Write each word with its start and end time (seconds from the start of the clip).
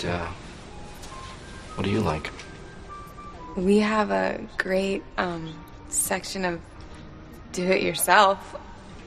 What, 0.00 0.10
uh, 0.10 0.26
what 1.74 1.84
do 1.84 1.90
you 1.90 2.00
like? 2.00 2.30
We 3.54 3.80
have 3.80 4.10
a 4.10 4.40
great 4.56 5.02
um, 5.18 5.54
section 5.90 6.46
of 6.46 6.58
do 7.52 7.66
it 7.66 7.82
yourself. 7.82 8.56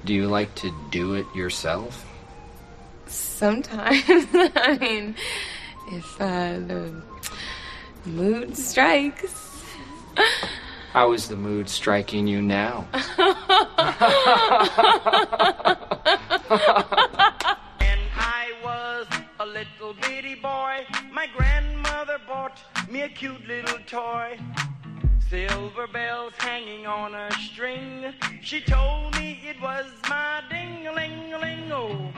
Do 0.06 0.14
you 0.14 0.28
like 0.28 0.54
to 0.56 0.72
do 0.92 1.16
it 1.16 1.26
yourself? 1.34 2.06
Sometimes. 3.08 4.04
I 4.56 4.78
mean, 4.80 5.16
if 5.92 6.22
uh, 6.22 6.60
the 6.60 7.02
mood 8.06 8.56
strikes. 8.56 9.64
How 10.92 11.12
is 11.14 11.28
the 11.28 11.36
mood 11.36 11.70
striking 11.70 12.28
you 12.28 12.40
now? 12.40 12.88
me 22.94 23.02
a 23.02 23.10
cute 23.10 23.48
little 23.48 23.80
toy. 23.88 24.38
Silver 25.28 25.88
bells 25.88 26.34
hanging 26.38 26.86
on 26.86 27.16
a 27.16 27.32
string. 27.32 28.14
She 28.44 28.62
told 28.62 29.16
me 29.16 29.40
it 29.44 29.60
was 29.60 29.88
my 30.08 30.44
ding-a-ling-a-ling-o. 30.48 32.14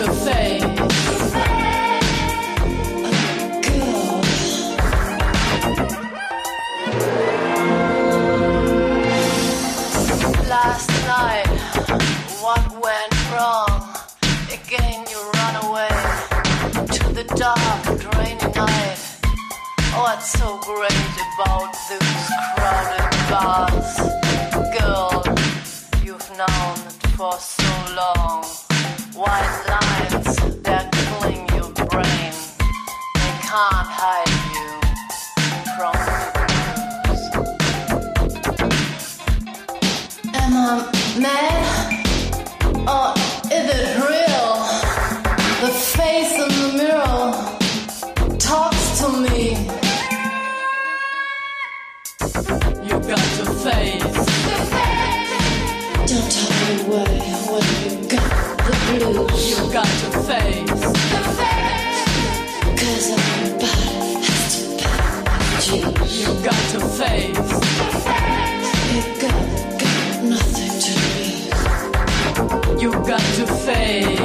You 0.00 0.06
got 0.06 0.69
face. 67.00 67.36
You 68.92 69.02
got, 69.22 69.34
got 69.80 70.22
nothing 70.22 70.74
to 70.84 70.92
lose. 71.16 72.82
You 72.82 72.90
got 72.92 73.38
your 73.38 73.46
face. 73.46 74.19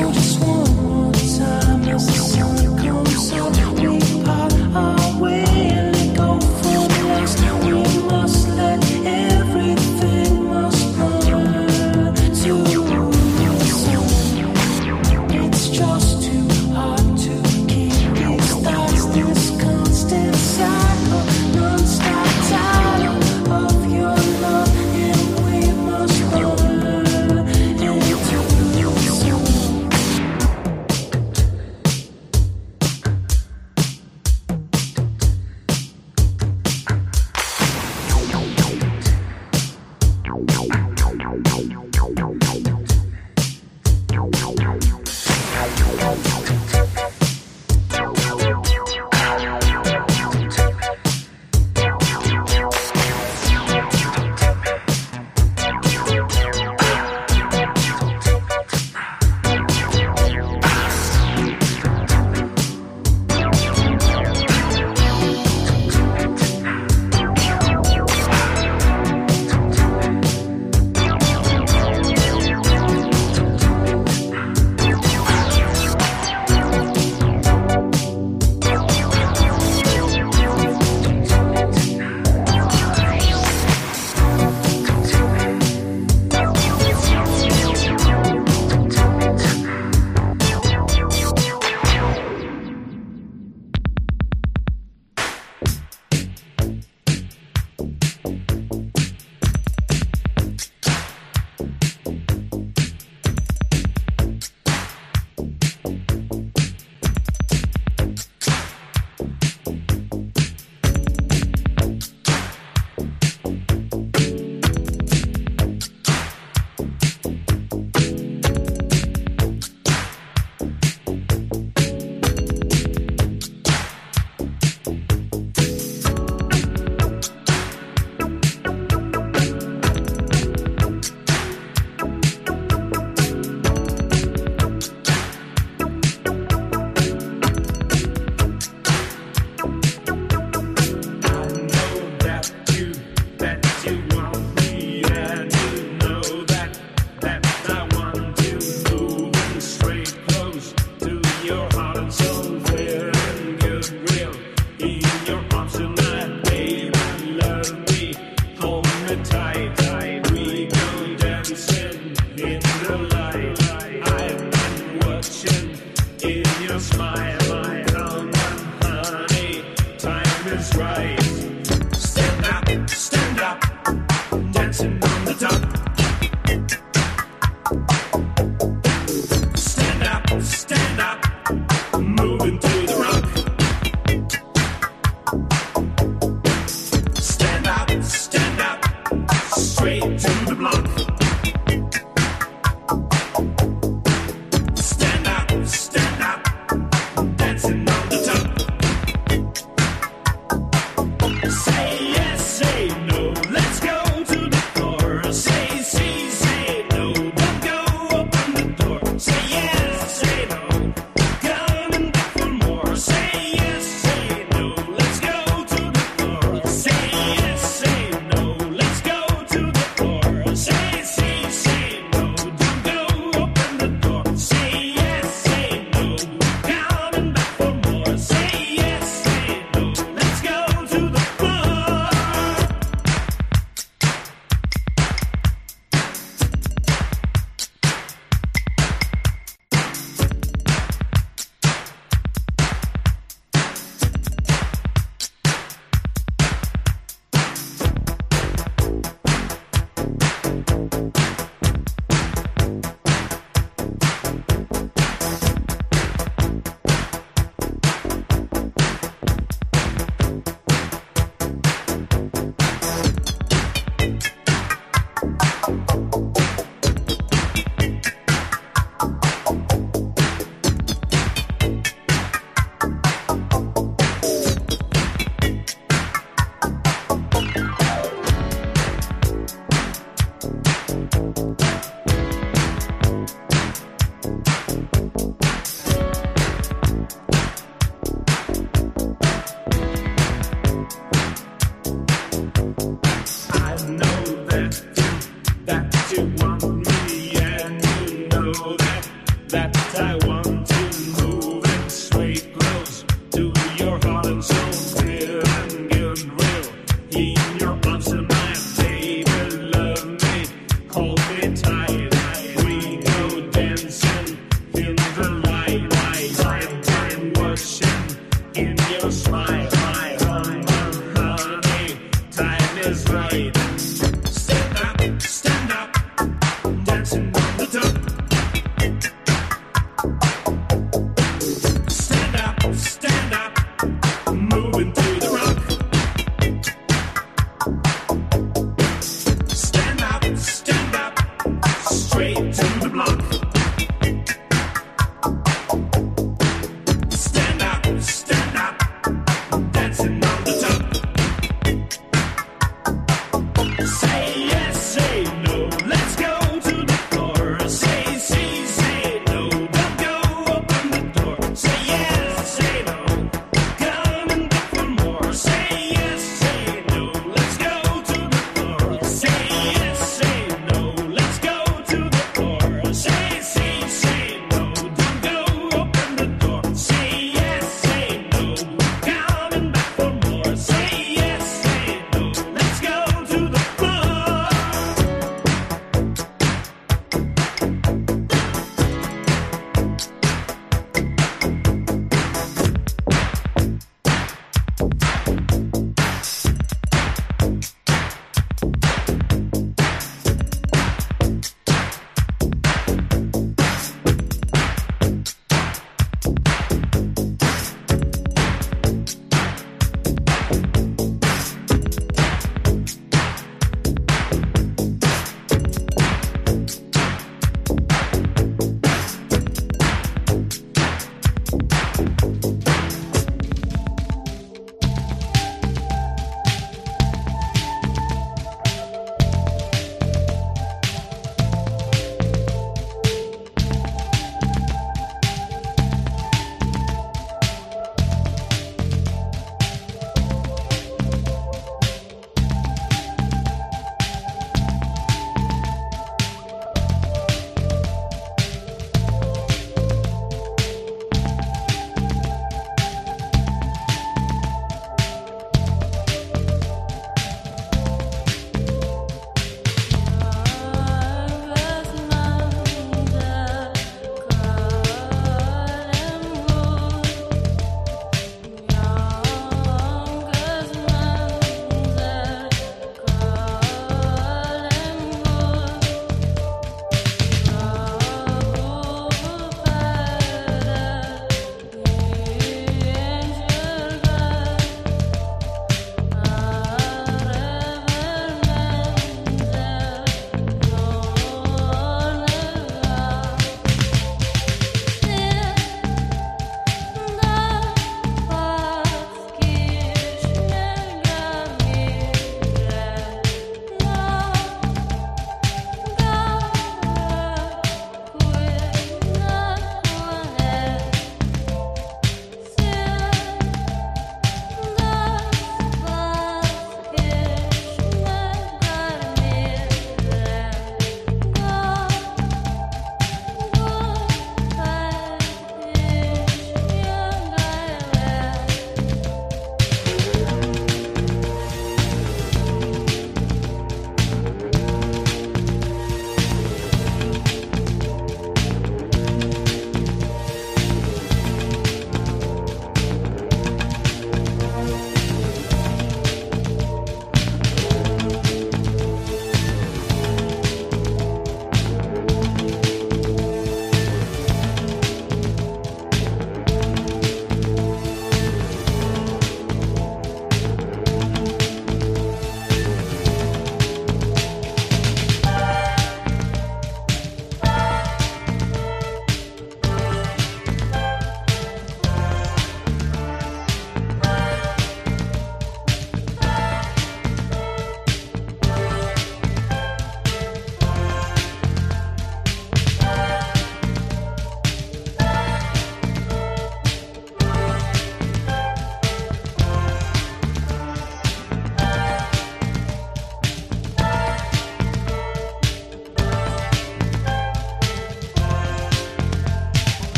you. 0.00 0.59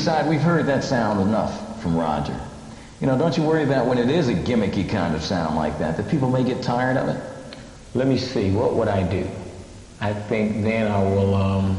People 0.00 0.14
decide 0.14 0.28
we've 0.30 0.40
heard 0.40 0.66
that 0.66 0.82
sound 0.82 1.20
enough 1.20 1.82
from 1.82 1.96
Roger? 1.96 2.38
You 3.00 3.06
know, 3.06 3.18
don't 3.18 3.36
you 3.36 3.42
worry 3.42 3.64
about 3.64 3.86
when 3.86 3.98
it 3.98 4.10
is 4.10 4.28
a 4.28 4.34
gimmicky 4.34 4.88
kind 4.88 5.14
of 5.14 5.22
sound 5.22 5.56
like 5.56 5.78
that, 5.78 5.96
that 5.96 6.08
people 6.08 6.30
may 6.30 6.42
get 6.44 6.62
tired 6.62 6.96
of 6.96 7.08
it? 7.08 7.22
Let 7.94 8.06
me 8.06 8.16
see. 8.16 8.50
What 8.50 8.74
would 8.74 8.88
I 8.88 9.02
do? 9.02 9.28
I 10.00 10.14
think 10.14 10.62
then 10.62 10.90
I 10.90 11.02
will 11.02 11.34
um, 11.34 11.78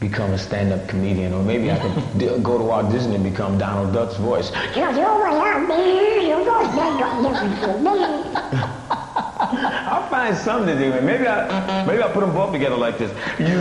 become 0.00 0.32
a 0.32 0.38
stand-up 0.38 0.86
comedian, 0.88 1.32
or 1.32 1.42
maybe 1.42 1.70
I 1.70 1.78
could 1.78 2.18
d- 2.18 2.38
go 2.42 2.58
to 2.58 2.64
Walt 2.64 2.90
Disney 2.90 3.14
and 3.14 3.24
become 3.24 3.58
Donald 3.58 3.94
Duck's 3.94 4.16
voice. 4.16 4.50
I'll 9.38 10.08
find 10.10 10.36
something 10.36 10.76
to 10.76 10.84
do, 10.84 10.92
and 10.92 11.06
maybe 11.06 11.26
I 11.26 11.84
maybe 11.86 12.02
I'll 12.02 12.12
put 12.12 12.20
them 12.20 12.32
both 12.32 12.52
together 12.52 12.76
like 12.76 12.98
this. 12.98 13.12
You 13.38 13.56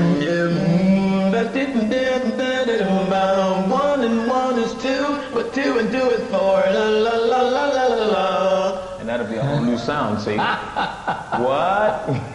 one 2.66 4.04
and 4.04 4.28
one 4.28 4.60
is 4.60 4.74
two, 4.82 5.20
but 5.34 5.54
two 5.54 5.78
and 5.78 5.92
two 5.92 6.10
is 6.10 6.22
four. 6.30 6.58
La 6.58 6.90
la 6.90 7.16
la 7.16 7.42
la 7.42 7.66
la 7.68 7.86
la. 7.88 9.00
And 9.00 9.08
that'll 9.08 9.28
be 9.28 9.36
a 9.36 9.44
whole 9.44 9.62
new 9.62 9.78
sound. 9.78 10.20
See 10.22 10.38
what? 10.38 12.35